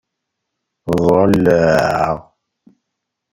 [0.95, 2.17] Ẓẓulleɣ.